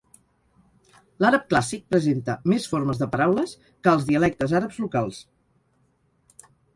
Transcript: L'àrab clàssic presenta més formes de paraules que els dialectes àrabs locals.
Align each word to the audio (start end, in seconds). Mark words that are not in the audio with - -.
L'àrab 1.23 1.43
clàssic 1.51 1.83
presenta 1.95 2.35
més 2.53 2.65
formes 2.71 3.01
de 3.01 3.07
paraules 3.17 3.53
que 3.65 3.93
els 3.97 4.07
dialectes 4.09 4.57
àrabs 4.61 4.81
locals. 4.87 5.21